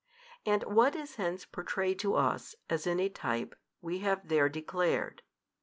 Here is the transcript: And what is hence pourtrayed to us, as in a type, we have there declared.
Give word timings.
And 0.47 0.63
what 0.63 0.95
is 0.95 1.17
hence 1.17 1.45
pourtrayed 1.45 1.99
to 1.99 2.15
us, 2.15 2.55
as 2.71 2.87
in 2.87 2.99
a 2.99 3.07
type, 3.07 3.53
we 3.83 3.99
have 3.99 4.27
there 4.29 4.49
declared. 4.49 5.21